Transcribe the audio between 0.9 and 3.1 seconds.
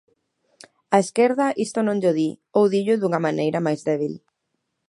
A esquerda isto non llo di, ou dillo